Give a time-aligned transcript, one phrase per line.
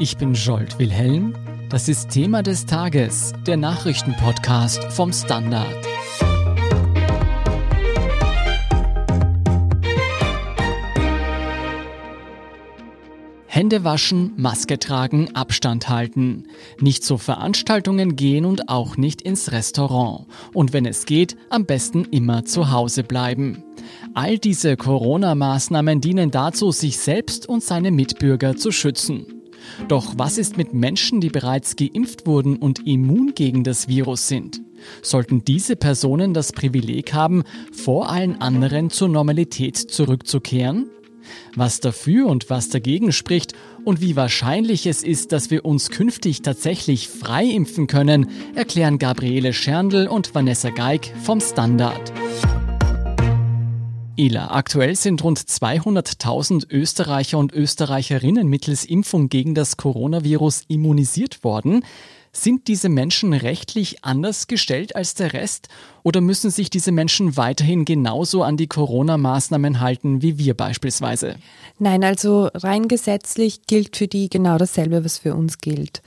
[0.00, 1.34] Ich bin Jolt Wilhelm.
[1.70, 5.66] Das ist Thema des Tages, der Nachrichtenpodcast vom Standard.
[13.48, 16.44] Hände waschen, Maske tragen, Abstand halten.
[16.78, 20.28] Nicht zu Veranstaltungen gehen und auch nicht ins Restaurant.
[20.54, 23.64] Und wenn es geht, am besten immer zu Hause bleiben.
[24.14, 29.37] All diese Corona-Maßnahmen dienen dazu, sich selbst und seine Mitbürger zu schützen.
[29.88, 34.60] Doch was ist mit Menschen, die bereits geimpft wurden und immun gegen das Virus sind?
[35.02, 37.42] Sollten diese Personen das Privileg haben,
[37.72, 40.90] vor allen anderen zur Normalität zurückzukehren?
[41.54, 43.52] Was dafür und was dagegen spricht
[43.84, 49.52] und wie wahrscheinlich es ist, dass wir uns künftig tatsächlich frei impfen können, erklären Gabriele
[49.52, 52.12] Scherndl und Vanessa Geig vom Standard.
[54.20, 61.84] Ela, aktuell sind rund 200.000 Österreicher und Österreicherinnen mittels Impfung gegen das Coronavirus immunisiert worden.
[62.32, 65.68] Sind diese Menschen rechtlich anders gestellt als der Rest
[66.02, 71.36] oder müssen sich diese Menschen weiterhin genauso an die Corona-Maßnahmen halten wie wir beispielsweise?
[71.78, 76.02] Nein, also rein gesetzlich gilt für die genau dasselbe, was für uns gilt.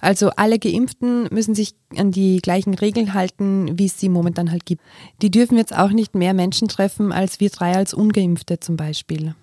[0.00, 4.66] Also alle Geimpften müssen sich an die gleichen Regeln halten, wie es sie momentan halt
[4.66, 4.82] gibt.
[5.22, 9.34] Die dürfen jetzt auch nicht mehr Menschen treffen als wir drei als Ungeimpfte zum Beispiel.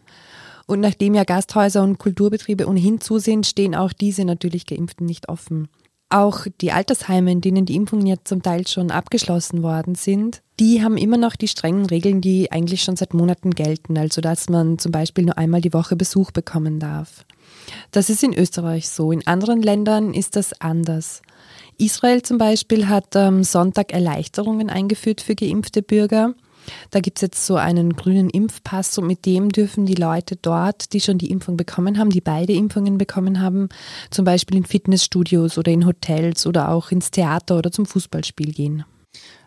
[0.68, 5.68] Und nachdem ja Gasthäuser und Kulturbetriebe ohnehin zusehen, stehen auch diese natürlich Geimpften nicht offen.
[6.14, 10.84] Auch die Altersheime, in denen die Impfungen jetzt zum Teil schon abgeschlossen worden sind, die
[10.84, 13.98] haben immer noch die strengen Regeln, die eigentlich schon seit Monaten gelten.
[13.98, 17.26] Also dass man zum Beispiel nur einmal die Woche Besuch bekommen darf.
[17.92, 19.14] Das ist in Österreich so.
[19.14, 21.22] In anderen Ländern ist das anders.
[21.78, 26.36] Israel zum Beispiel hat am Sonntag Erleichterungen eingeführt für geimpfte Bürger.
[26.90, 30.94] Da gibt es jetzt so einen grünen Impfpass und mit dem dürfen die Leute dort,
[30.94, 33.70] die schon die Impfung bekommen haben, die beide Impfungen bekommen haben,
[34.10, 38.86] zum Beispiel in Fitnessstudios oder in Hotels oder auch ins Theater oder zum Fußballspiel gehen.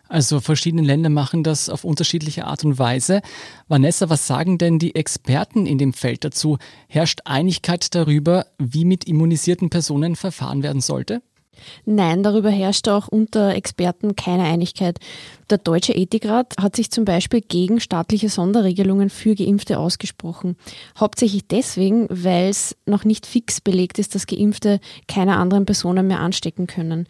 [0.07, 3.21] Also verschiedene Länder machen das auf unterschiedliche Art und Weise.
[3.67, 6.57] Vanessa, was sagen denn die Experten in dem Feld dazu?
[6.87, 11.21] Herrscht Einigkeit darüber, wie mit immunisierten Personen verfahren werden sollte?
[11.85, 14.99] Nein, darüber herrscht auch unter Experten keine Einigkeit.
[15.49, 20.55] Der Deutsche Ethikrat hat sich zum Beispiel gegen staatliche Sonderregelungen für Geimpfte ausgesprochen.
[20.99, 26.19] Hauptsächlich deswegen, weil es noch nicht fix belegt ist, dass Geimpfte keine anderen Personen mehr
[26.19, 27.07] anstecken können.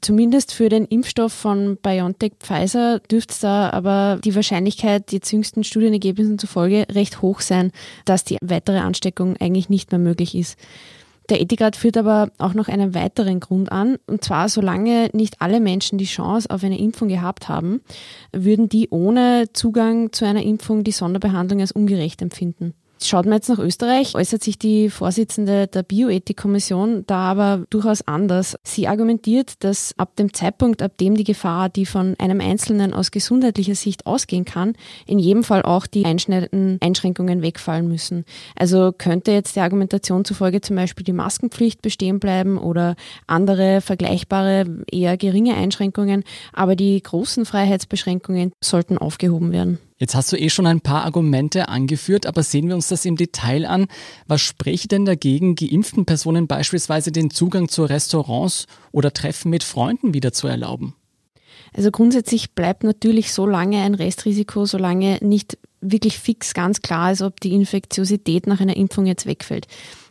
[0.00, 6.38] Zumindest für den Impfstoff von BioNTech Pfizer dürfte da aber die Wahrscheinlichkeit, jetzt jüngsten Studienergebnissen
[6.38, 7.72] zufolge, recht hoch sein,
[8.04, 10.58] dass die weitere Ansteckung eigentlich nicht mehr möglich ist.
[11.30, 15.60] Der Ethikrat führt aber auch noch einen weiteren Grund an, und zwar solange nicht alle
[15.60, 17.80] Menschen die Chance auf eine Impfung gehabt haben,
[18.32, 22.74] würden die ohne Zugang zu einer Impfung die Sonderbehandlung als ungerecht empfinden.
[23.02, 28.56] Schaut man jetzt nach Österreich, äußert sich die Vorsitzende der Bioethikkommission da aber durchaus anders.
[28.62, 33.10] Sie argumentiert, dass ab dem Zeitpunkt, ab dem die Gefahr, die von einem Einzelnen aus
[33.10, 34.74] gesundheitlicher Sicht ausgehen kann,
[35.06, 38.24] in jedem Fall auch die einschneidenden Einschränkungen wegfallen müssen.
[38.56, 42.94] Also könnte jetzt der Argumentation zufolge zum Beispiel die Maskenpflicht bestehen bleiben oder
[43.26, 49.78] andere vergleichbare, eher geringe Einschränkungen, aber die großen Freiheitsbeschränkungen sollten aufgehoben werden.
[49.96, 53.16] Jetzt hast du eh schon ein paar Argumente angeführt, aber sehen wir uns das im
[53.16, 53.86] Detail an.
[54.26, 60.12] Was spricht denn dagegen, geimpften Personen beispielsweise den Zugang zu Restaurants oder Treffen mit Freunden
[60.12, 60.94] wieder zu erlauben?
[61.72, 67.22] Also grundsätzlich bleibt natürlich so lange ein Restrisiko, solange nicht wirklich fix ganz klar ist,
[67.22, 69.66] ob die Infektiosität nach einer Impfung jetzt wegfällt.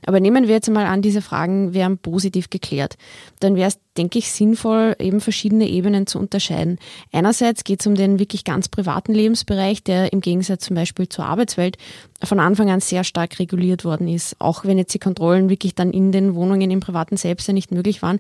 [0.06, 2.98] Aber nehmen wir jetzt mal an, diese Fragen wären positiv geklärt.
[3.40, 6.80] Dann wäre es, denke ich, sinnvoll, eben verschiedene Ebenen zu unterscheiden.
[7.12, 11.26] Einerseits geht es um den wirklich ganz privaten Lebensbereich, der im Gegensatz zum Beispiel zur
[11.26, 11.78] Arbeitswelt
[12.24, 14.36] von Anfang an sehr stark reguliert worden ist.
[14.40, 17.72] Auch wenn jetzt die Kontrollen wirklich dann in den Wohnungen im privaten Selbst ja nicht
[17.72, 18.20] möglich waren.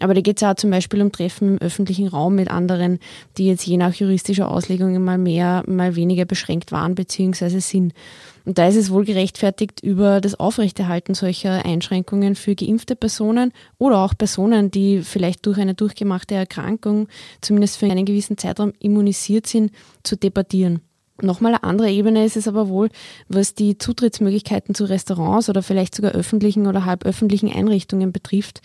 [0.00, 2.98] Aber da geht es ja zum Beispiel um Treffen im öffentlichen Raum mit anderen,
[3.36, 7.58] die jetzt je nach juristischer Auslegung mal mehr, mal weniger beschränkt waren bzw.
[7.60, 7.92] sind.
[8.44, 13.98] Und da ist es wohl gerechtfertigt, über das Aufrechterhalten solcher Einschränkungen für geimpfte Personen oder
[13.98, 17.08] auch Personen, die vielleicht durch eine durchgemachte Erkrankung
[17.40, 19.72] zumindest für einen gewissen Zeitraum immunisiert sind,
[20.02, 20.80] zu debattieren.
[21.20, 22.88] Nochmal eine andere Ebene ist es aber wohl,
[23.28, 28.60] was die Zutrittsmöglichkeiten zu Restaurants oder vielleicht sogar öffentlichen oder halböffentlichen Einrichtungen betrifft.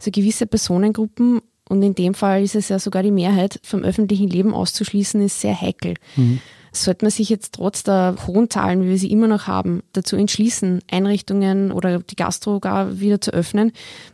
[0.00, 4.28] So gewisse Personengruppen, und in dem Fall ist es ja sogar die Mehrheit, vom öffentlichen
[4.28, 5.94] Leben auszuschließen, ist sehr heikel.
[6.16, 6.40] Mhm.
[6.72, 10.16] Sollte man sich jetzt trotz der hohen Zahlen, wie wir sie immer noch haben, dazu
[10.16, 13.72] entschließen, Einrichtungen oder die Gastro gar wieder zu öffnen,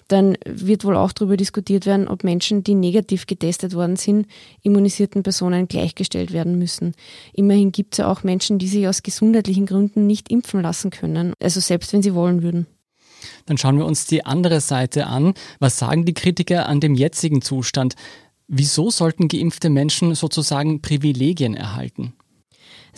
[0.09, 4.27] dann wird wohl auch darüber diskutiert werden, ob Menschen, die negativ getestet worden sind,
[4.63, 6.95] immunisierten Personen gleichgestellt werden müssen.
[7.33, 11.33] Immerhin gibt es ja auch Menschen, die sich aus gesundheitlichen Gründen nicht impfen lassen können,
[11.43, 12.67] also selbst wenn sie wollen würden.
[13.47, 15.35] Dann schauen wir uns die andere Seite an.
[15.59, 17.95] Was sagen die Kritiker an dem jetzigen Zustand?
[18.49, 22.15] Wieso sollten geimpfte Menschen sozusagen Privilegien erhalten?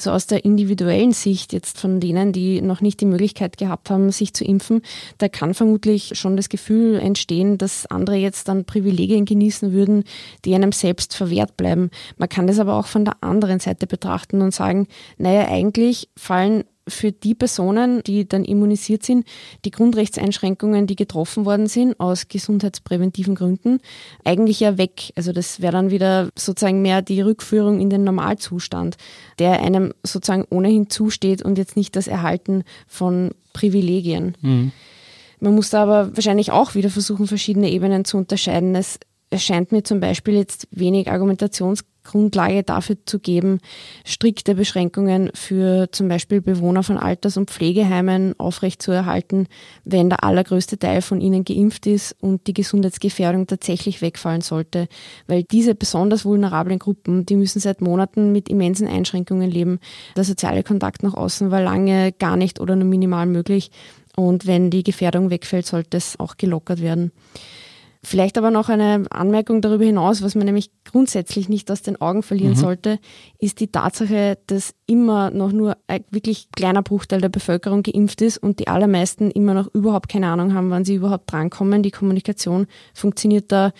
[0.00, 4.10] So aus der individuellen Sicht jetzt von denen, die noch nicht die Möglichkeit gehabt haben,
[4.10, 4.82] sich zu impfen,
[5.18, 10.04] da kann vermutlich schon das Gefühl entstehen, dass andere jetzt dann Privilegien genießen würden,
[10.44, 11.90] die einem selbst verwehrt bleiben.
[12.16, 14.86] Man kann das aber auch von der anderen Seite betrachten und sagen,
[15.16, 19.26] naja, eigentlich fallen für die Personen, die dann immunisiert sind,
[19.64, 23.80] die Grundrechtseinschränkungen, die getroffen worden sind aus gesundheitspräventiven Gründen,
[24.24, 25.12] eigentlich ja weg.
[25.16, 28.96] Also das wäre dann wieder sozusagen mehr die Rückführung in den Normalzustand,
[29.38, 34.36] der einem sozusagen ohnehin zusteht und jetzt nicht das Erhalten von Privilegien.
[34.40, 34.72] Mhm.
[35.40, 38.74] Man muss da aber wahrscheinlich auch wieder versuchen, verschiedene Ebenen zu unterscheiden.
[38.74, 38.98] Es
[39.30, 43.60] erscheint mir zum Beispiel jetzt wenig Argumentations Grundlage dafür zu geben,
[44.04, 49.46] strikte Beschränkungen für zum Beispiel Bewohner von Alters- und Pflegeheimen aufrechtzuerhalten,
[49.84, 54.88] wenn der allergrößte Teil von ihnen geimpft ist und die Gesundheitsgefährdung tatsächlich wegfallen sollte.
[55.26, 59.78] Weil diese besonders vulnerablen Gruppen, die müssen seit Monaten mit immensen Einschränkungen leben.
[60.16, 63.70] Der soziale Kontakt nach außen war lange gar nicht oder nur minimal möglich.
[64.16, 67.12] Und wenn die Gefährdung wegfällt, sollte es auch gelockert werden.
[68.04, 72.22] Vielleicht aber noch eine Anmerkung darüber hinaus, was man nämlich grundsätzlich nicht aus den Augen
[72.22, 72.58] verlieren mhm.
[72.58, 72.98] sollte,
[73.40, 78.38] ist die Tatsache, dass immer noch nur ein wirklich kleiner Bruchteil der Bevölkerung geimpft ist
[78.38, 81.82] und die allermeisten immer noch überhaupt keine Ahnung haben, wann sie überhaupt drankommen.
[81.82, 83.72] Die Kommunikation funktioniert da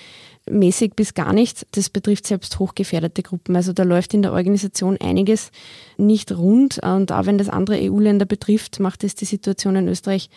[0.50, 1.66] mäßig bis gar nicht.
[1.72, 3.54] Das betrifft selbst hochgefährdete Gruppen.
[3.54, 5.50] Also da läuft in der Organisation einiges
[5.96, 6.78] nicht rund.
[6.82, 10.28] Und auch wenn das andere EU-Länder betrifft, macht es die Situation in Österreich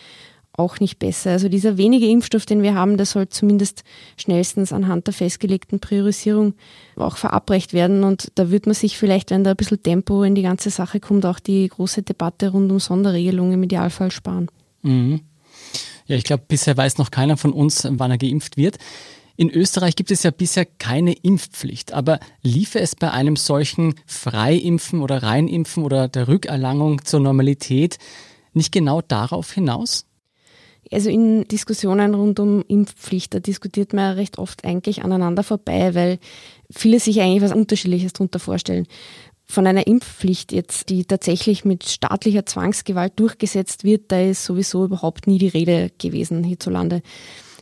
[0.54, 1.30] auch nicht besser.
[1.30, 3.84] Also dieser wenige Impfstoff, den wir haben, der soll zumindest
[4.16, 6.54] schnellstens anhand der festgelegten Priorisierung
[6.96, 8.04] auch verabreicht werden.
[8.04, 11.00] Und da wird man sich vielleicht, wenn da ein bisschen Tempo in die ganze Sache
[11.00, 14.48] kommt, auch die große Debatte rund um Sonderregelungen im Idealfall sparen.
[14.82, 15.20] Mhm.
[16.06, 18.76] Ja, ich glaube, bisher weiß noch keiner von uns, wann er geimpft wird.
[19.36, 25.00] In Österreich gibt es ja bisher keine Impfpflicht, aber liefe es bei einem solchen Freiimpfen
[25.00, 27.98] oder Reinimpfen oder der Rückerlangung zur Normalität
[28.52, 30.04] nicht genau darauf hinaus?
[30.92, 36.18] Also in Diskussionen rund um Impfpflicht, da diskutiert man recht oft eigentlich aneinander vorbei, weil
[36.70, 38.86] viele sich eigentlich was Unterschiedliches darunter vorstellen.
[39.46, 45.26] Von einer Impfpflicht jetzt, die tatsächlich mit staatlicher Zwangsgewalt durchgesetzt wird, da ist sowieso überhaupt
[45.26, 47.02] nie die Rede gewesen hierzulande.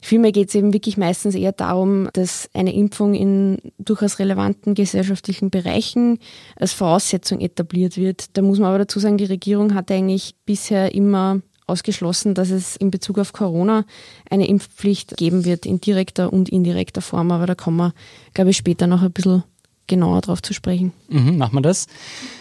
[0.02, 5.50] Vielmehr geht es eben wirklich meistens eher darum, dass eine Impfung in durchaus relevanten gesellschaftlichen
[5.50, 6.18] Bereichen
[6.56, 8.36] als Voraussetzung etabliert wird.
[8.36, 12.76] Da muss man aber dazu sagen, die Regierung hat eigentlich bisher immer ausgeschlossen, dass es
[12.76, 13.84] in Bezug auf Corona
[14.28, 17.30] eine Impfpflicht geben wird, in direkter und indirekter Form.
[17.30, 17.94] Aber da kommen wir,
[18.34, 19.44] glaube ich, später noch ein bisschen
[19.86, 20.92] genauer drauf zu sprechen.
[21.08, 21.86] Mhm, machen wir das.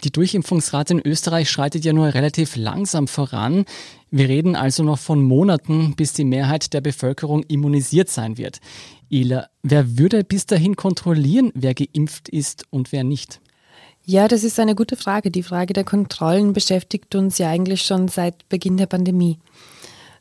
[0.04, 3.66] Die Durchimpfungsrate in Österreich schreitet ja nur relativ langsam voran.
[4.12, 8.60] Wir reden also noch von Monaten, bis die Mehrheit der Bevölkerung immunisiert sein wird.
[9.12, 13.42] Ela, wer würde bis dahin kontrollieren, wer geimpft ist und wer nicht?
[14.10, 15.30] Ja, das ist eine gute Frage.
[15.30, 19.38] Die Frage der Kontrollen beschäftigt uns ja eigentlich schon seit Beginn der Pandemie.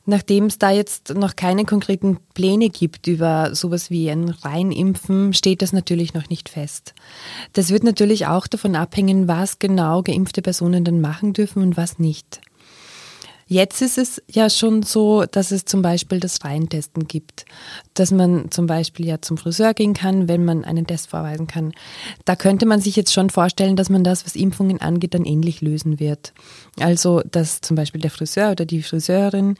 [0.05, 5.63] Nachdem es da jetzt noch keine konkreten Pläne gibt über sowas wie ein Reinimpfen, steht
[5.63, 6.93] das natürlich noch nicht fest.
[7.55, 11.99] Das wird natürlich auch davon abhängen, was genau geimpfte Personen dann machen dürfen und was
[11.99, 12.43] nicht.
[13.51, 17.47] Jetzt ist es ja schon so, dass es zum Beispiel das Reihentesten gibt,
[17.95, 21.73] dass man zum Beispiel ja zum Friseur gehen kann, wenn man einen Test vorweisen kann.
[22.27, 25.63] Da könnte man sich jetzt schon vorstellen, dass man das, was Impfungen angeht, dann ähnlich
[25.63, 26.35] lösen wird.
[26.79, 29.55] Also, dass zum Beispiel der Friseur oder die Friseurin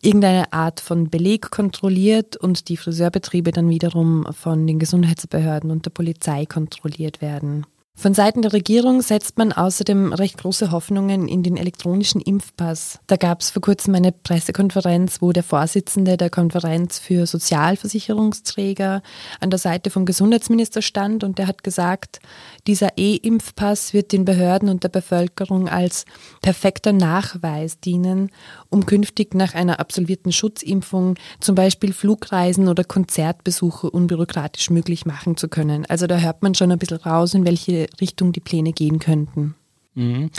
[0.00, 5.90] irgendeine Art von Beleg kontrolliert und die Friseurbetriebe dann wiederum von den Gesundheitsbehörden und der
[5.90, 7.66] Polizei kontrolliert werden.
[7.96, 12.98] Von Seiten der Regierung setzt man außerdem recht große Hoffnungen in den elektronischen Impfpass.
[13.06, 19.00] Da gab es vor kurzem eine Pressekonferenz, wo der Vorsitzende der Konferenz für Sozialversicherungsträger
[19.40, 22.18] an der Seite vom Gesundheitsminister stand und der hat gesagt,
[22.66, 26.04] dieser E-Impfpass wird den Behörden und der Bevölkerung als
[26.42, 28.30] perfekter Nachweis dienen,
[28.70, 35.48] um künftig nach einer absolvierten Schutzimpfung zum Beispiel Flugreisen oder Konzertbesuche unbürokratisch möglich machen zu
[35.48, 35.86] können.
[35.86, 39.54] Also da hört man schon ein bisschen raus, in welche Richtung die Pläne gehen könnten.
[39.94, 40.30] Mhm.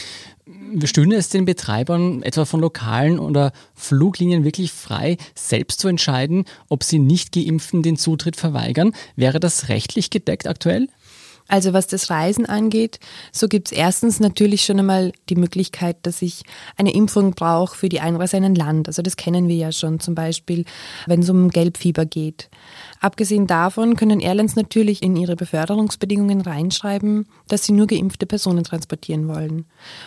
[0.83, 6.83] Stünde es den Betreibern etwa von Lokalen oder Fluglinien wirklich frei, selbst zu entscheiden, ob
[6.83, 8.93] sie nicht geimpften den Zutritt verweigern?
[9.15, 10.87] Wäre das rechtlich gedeckt aktuell?
[11.47, 12.99] Also was das Reisen angeht,
[13.31, 16.43] so gibt es erstens natürlich schon einmal die Möglichkeit, dass ich
[16.75, 18.87] eine Impfung brauche für die Einreise in ein Land.
[18.87, 20.65] Also das kennen wir ja schon zum Beispiel,
[21.05, 22.49] wenn es um Gelbfieber geht.
[22.99, 29.27] Abgesehen davon können Airlines natürlich in ihre Beförderungsbedingungen reinschreiben, dass sie nur geimpfte Personen transportieren
[29.27, 29.65] wollen.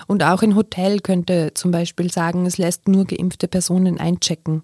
[0.08, 4.62] Und auch ein Hotel könnte zum Beispiel sagen, es lässt nur geimpfte Personen einchecken.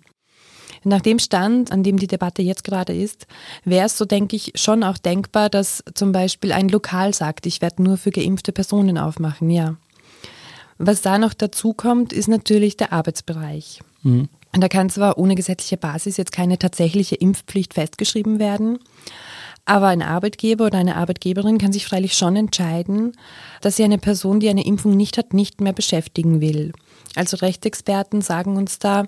[0.85, 3.27] Nach dem Stand, an dem die Debatte jetzt gerade ist,
[3.65, 7.61] wäre es so, denke ich, schon auch denkbar, dass zum Beispiel ein Lokal sagt, ich
[7.61, 9.77] werde nur für geimpfte Personen aufmachen, ja.
[10.79, 13.81] Was da noch dazu kommt, ist natürlich der Arbeitsbereich.
[14.03, 14.29] Mhm.
[14.53, 18.79] Da kann zwar ohne gesetzliche Basis jetzt keine tatsächliche Impfpflicht festgeschrieben werden,
[19.65, 23.13] aber ein Arbeitgeber oder eine Arbeitgeberin kann sich freilich schon entscheiden,
[23.63, 26.73] dass sie eine Person, die eine Impfung nicht hat, nicht mehr beschäftigen will.
[27.17, 29.05] Also Rechtsexperten sagen uns da,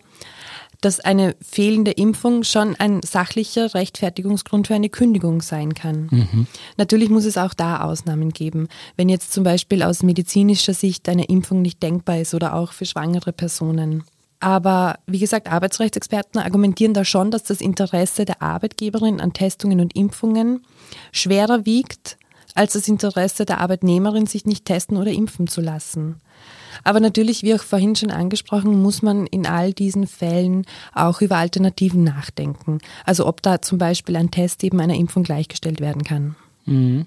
[0.81, 6.09] dass eine fehlende Impfung schon ein sachlicher Rechtfertigungsgrund für eine Kündigung sein kann.
[6.11, 6.47] Mhm.
[6.77, 11.25] Natürlich muss es auch da Ausnahmen geben, wenn jetzt zum Beispiel aus medizinischer Sicht eine
[11.25, 14.05] Impfung nicht denkbar ist oder auch für schwangere Personen.
[14.39, 19.97] Aber wie gesagt, Arbeitsrechtsexperten argumentieren da schon, dass das Interesse der Arbeitgeberin an Testungen und
[19.97, 20.63] Impfungen
[21.11, 22.19] schwerer wiegt
[22.55, 26.21] als das Interesse der Arbeitnehmerin, sich nicht testen oder impfen zu lassen.
[26.85, 30.65] Aber natürlich, wie auch vorhin schon angesprochen, muss man in all diesen Fällen
[30.95, 32.79] auch über Alternativen nachdenken.
[33.05, 36.37] Also ob da zum Beispiel ein Test eben einer Impfung gleichgestellt werden kann.
[36.65, 37.07] Mhm.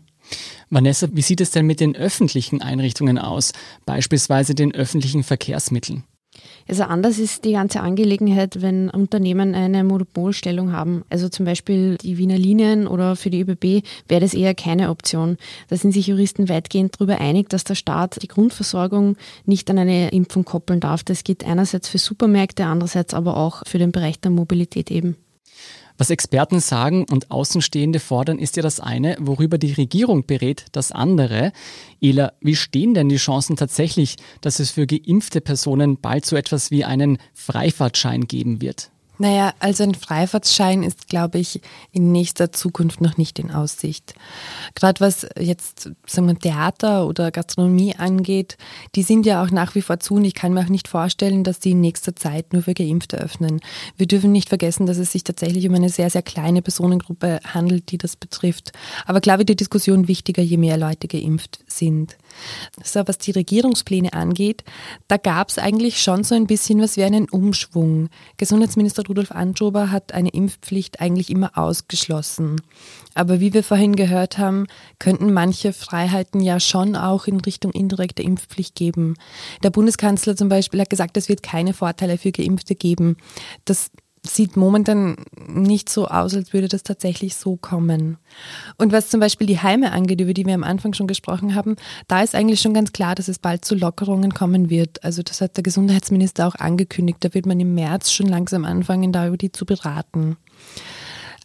[0.69, 3.51] Vanessa, wie sieht es denn mit den öffentlichen Einrichtungen aus,
[3.85, 6.03] beispielsweise den öffentlichen Verkehrsmitteln?
[6.69, 11.03] Also anders ist die ganze Angelegenheit, wenn Unternehmen eine Monopolstellung haben.
[11.09, 15.37] Also zum Beispiel die Wiener Linien oder für die ÖBB wäre das eher keine Option.
[15.69, 20.09] Da sind sich Juristen weitgehend darüber einig, dass der Staat die Grundversorgung nicht an eine
[20.11, 21.03] Impfung koppeln darf.
[21.03, 25.15] Das geht einerseits für Supermärkte, andererseits aber auch für den Bereich der Mobilität eben.
[25.99, 30.93] Was Experten sagen und Außenstehende fordern, ist ja das eine, worüber die Regierung berät, das
[30.93, 31.51] andere.
[31.99, 36.71] Ela, wie stehen denn die Chancen tatsächlich, dass es für geimpfte Personen bald so etwas
[36.71, 38.91] wie einen Freifahrtschein geben wird?
[39.21, 41.59] Naja, also ein Freifahrtsschein ist, glaube ich,
[41.91, 44.13] in nächster Zukunft noch nicht in Aussicht.
[44.75, 48.57] Gerade was jetzt sagen wir, Theater oder Gastronomie angeht,
[48.95, 51.43] die sind ja auch nach wie vor zu und ich kann mir auch nicht vorstellen,
[51.43, 53.59] dass die in nächster Zeit nur für Geimpfte öffnen.
[53.97, 57.91] Wir dürfen nicht vergessen, dass es sich tatsächlich um eine sehr, sehr kleine Personengruppe handelt,
[57.91, 58.71] die das betrifft.
[59.05, 62.15] Aber klar wird die Diskussion wichtiger, je mehr Leute geimpft sind.
[62.83, 64.63] So, was die Regierungspläne angeht,
[65.07, 68.09] da gab es eigentlich schon so ein bisschen was wie einen Umschwung.
[68.37, 72.61] Gesundheitsminister Rudolf Anschober hat eine Impfpflicht eigentlich immer ausgeschlossen.
[73.15, 74.67] Aber wie wir vorhin gehört haben,
[74.99, 79.15] könnten manche Freiheiten ja schon auch in Richtung indirekter Impfpflicht geben.
[79.63, 83.17] Der Bundeskanzler zum Beispiel hat gesagt, es wird keine Vorteile für Geimpfte geben.
[83.65, 83.91] Das
[84.25, 85.15] sieht momentan
[85.47, 88.17] nicht so aus, als würde das tatsächlich so kommen.
[88.77, 91.75] Und was zum Beispiel die Heime angeht, über die wir am Anfang schon gesprochen haben,
[92.07, 95.03] da ist eigentlich schon ganz klar, dass es bald zu Lockerungen kommen wird.
[95.03, 97.19] Also das hat der Gesundheitsminister auch angekündigt.
[97.21, 100.37] Da wird man im März schon langsam anfangen, da über die zu beraten.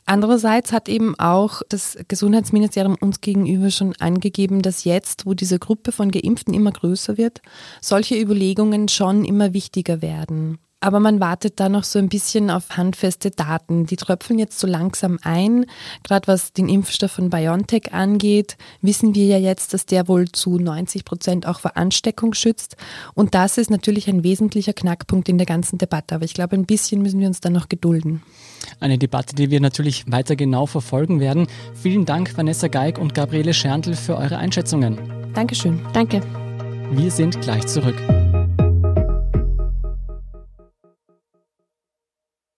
[0.06, 5.92] Andererseits hat eben auch das Gesundheitsministerium uns gegenüber schon angegeben, dass jetzt, wo diese Gruppe
[5.92, 7.40] von Geimpften immer größer wird,
[7.80, 10.58] solche Überlegungen schon immer wichtiger werden.
[10.84, 13.86] Aber man wartet da noch so ein bisschen auf handfeste Daten.
[13.86, 15.64] Die tröpfeln jetzt so langsam ein.
[16.02, 20.58] Gerade was den Impfstoff von BioNTech angeht, wissen wir ja jetzt, dass der wohl zu
[20.58, 22.76] 90 Prozent auch vor Ansteckung schützt.
[23.14, 26.16] Und das ist natürlich ein wesentlicher Knackpunkt in der ganzen Debatte.
[26.16, 28.22] Aber ich glaube, ein bisschen müssen wir uns da noch gedulden.
[28.78, 31.46] Eine Debatte, die wir natürlich weiter genau verfolgen werden.
[31.72, 34.98] Vielen Dank, Vanessa Geig und Gabriele Scherntl, für eure Einschätzungen.
[35.32, 35.80] Dankeschön.
[35.94, 36.20] Danke.
[36.90, 37.96] Wir sind gleich zurück.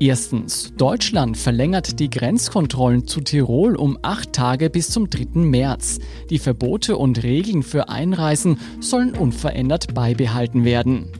[0.00, 5.40] Erstens, Deutschland verlängert die Grenzkontrollen zu Tirol um acht Tage bis zum 3.
[5.40, 5.98] März.
[6.30, 11.10] Die Verbote und Regeln für Einreisen sollen unverändert beibehalten werden.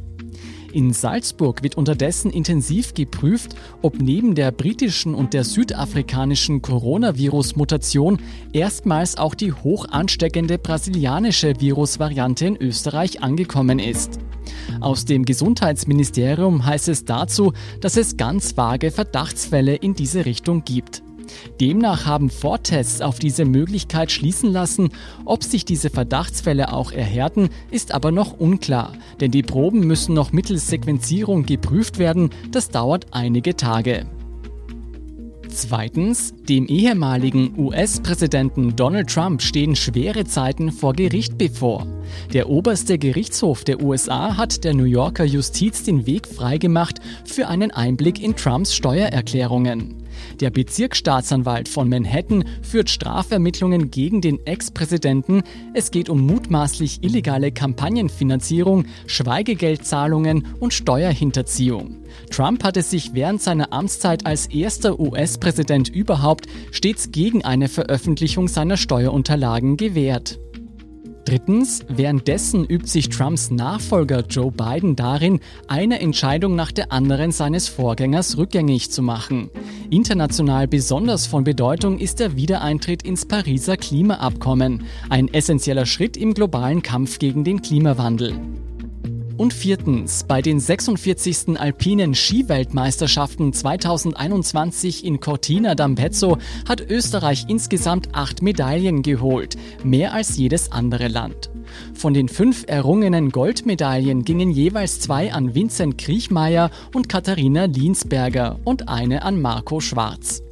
[0.72, 8.18] In Salzburg wird unterdessen intensiv geprüft, ob neben der britischen und der südafrikanischen Coronavirus-Mutation
[8.52, 14.20] erstmals auch die hoch ansteckende brasilianische Virusvariante in Österreich angekommen ist.
[14.80, 21.02] Aus dem Gesundheitsministerium heißt es dazu, dass es ganz vage Verdachtsfälle in diese Richtung gibt.
[21.60, 24.90] Demnach haben Vortests auf diese Möglichkeit schließen lassen.
[25.24, 30.32] Ob sich diese Verdachtsfälle auch erhärten, ist aber noch unklar, denn die Proben müssen noch
[30.32, 32.30] mittels Sequenzierung geprüft werden.
[32.50, 34.06] Das dauert einige Tage.
[35.60, 41.84] Zweitens, dem ehemaligen US-Präsidenten Donald Trump stehen schwere Zeiten vor Gericht bevor.
[42.32, 47.72] Der oberste Gerichtshof der USA hat der New Yorker Justiz den Weg freigemacht für einen
[47.72, 49.97] Einblick in Trumps Steuererklärungen.
[50.40, 55.42] Der Bezirksstaatsanwalt von Manhattan führt Strafermittlungen gegen den Ex-Präsidenten.
[55.74, 61.96] Es geht um mutmaßlich illegale Kampagnenfinanzierung, Schweigegeldzahlungen und Steuerhinterziehung.
[62.30, 68.76] Trump hatte sich während seiner Amtszeit als erster US-Präsident überhaupt stets gegen eine Veröffentlichung seiner
[68.76, 70.38] Steuerunterlagen gewehrt.
[71.28, 77.68] Drittens, währenddessen übt sich Trumps Nachfolger Joe Biden darin, eine Entscheidung nach der anderen seines
[77.68, 79.50] Vorgängers rückgängig zu machen.
[79.90, 86.80] International besonders von Bedeutung ist der Wiedereintritt ins Pariser Klimaabkommen, ein essentieller Schritt im globalen
[86.80, 88.32] Kampf gegen den Klimawandel.
[89.38, 91.60] Und viertens, bei den 46.
[91.60, 100.72] alpinen Skiweltmeisterschaften 2021 in Cortina d'Ampezzo hat Österreich insgesamt acht Medaillen geholt, mehr als jedes
[100.72, 101.50] andere Land.
[101.94, 108.88] Von den fünf errungenen Goldmedaillen gingen jeweils zwei an Vincent Kriechmeier und Katharina Liensberger und
[108.88, 110.42] eine an Marco Schwarz.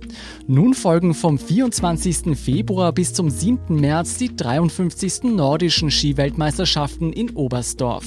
[0.46, 2.38] Nun folgen vom 24.
[2.38, 3.80] Februar bis zum 7.
[3.80, 5.24] März die 53.
[5.24, 8.06] nordischen Skiweltmeisterschaften in Oberstdorf.